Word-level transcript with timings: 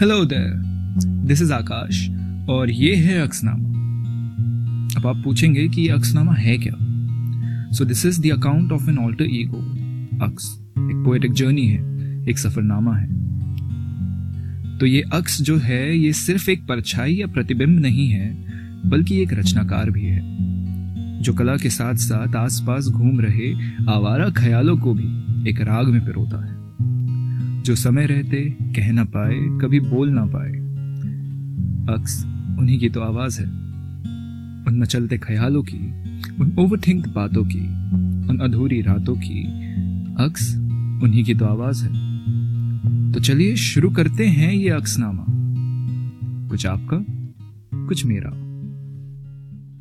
Hello 0.00 0.24
there 0.24 0.52
this 1.26 1.42
is 1.42 1.52
Aakash 1.52 2.10
और 2.48 2.70
ये 2.70 2.94
है 2.94 3.20
अक्सनामा। 3.22 3.68
अब 4.96 5.06
आप 5.06 5.24
पूछेंगे 5.24 5.68
कि 5.68 5.82
ये 5.82 5.88
अक्सनामा 5.88 6.32
है 6.32 6.58
क्या? 6.58 6.74
So 7.72 7.84
this 7.84 8.06
is 8.06 8.22
the 8.22 8.30
account 8.30 8.72
of 8.72 8.90
an 8.90 8.98
alter 8.98 9.24
ego 9.24 9.58
Aks 10.26 10.58
एक 10.78 11.02
पोएटिक 11.06 11.32
जर्नी 11.32 11.66
है, 11.66 11.80
एक 12.28 12.38
सफरनामा 12.38 12.96
है। 12.96 13.08
तो 14.78 14.86
ये 14.86 15.02
अक्स 15.12 15.42
जो 15.42 15.58
है, 15.58 15.98
ये 15.98 16.12
सिर्फ़ 16.12 16.50
एक 16.50 16.66
परछाई 16.66 17.14
या 17.14 17.26
प्रतिबिंब 17.26 17.80
नहीं 17.80 18.08
है, 18.08 18.46
बल्कि 18.86 19.22
एक 19.22 19.32
रचनाकार 19.32 19.90
भी 19.90 20.04
है, 20.04 20.22
जो 21.22 21.32
कला 21.32 21.56
के 21.56 21.70
साथ 21.70 21.94
साथ 21.94 22.36
आसपास 22.36 22.86
घूम 22.86 23.20
रहे 23.20 23.52
आवारा 23.90 24.30
ख्यालों 24.30 24.76
को 24.76 24.94
भी 24.94 25.06
एक 25.50 25.60
राग 25.60 25.86
में 25.86 26.04
पिरोता 26.06 26.44
है। 26.46 26.64
जो 27.64 27.74
समय 27.74 28.06
रहते, 28.06 28.56
कह 28.62 28.92
ना 28.92 29.04
पाए, 29.04 29.34
कभी 29.34 29.80
बोल 29.80 30.10
ना 30.10 30.24
पाए। 30.26 30.52
अक्स, 31.94 32.24
उन्हीं 32.58 32.78
की 32.78 32.88
तो 32.88 33.00
आवाज़ 33.00 33.40
है। 33.40 33.46
उन 34.68 34.78
मचलते 34.78 35.18
ख्यालों 35.18 35.62
की, 35.62 35.92
उन 36.34 36.56
ओवरथिंक 36.58 37.08
बातों 37.08 37.44
की, 37.44 37.60
उन 38.30 38.38
अधूरी 38.42 38.80
रातों 38.80 39.16
की, 39.16 39.44
अक्स, 40.24 40.56
उन्हीं 41.02 41.24
की 41.24 41.34
तो 41.34 41.44
आवाज़ 41.44 41.84
है। 41.84 41.92
तो 43.12 43.20
चलिए 43.20 43.56
शुरू 43.56 43.90
करते 43.90 44.26
हैं 44.26 44.52
ये 44.52 44.68
अक्सनामा। 44.68 45.24
कुछ 46.48 46.66
आपका, 46.66 47.04
कुछ 47.86 48.06
मेरा। 48.06 48.43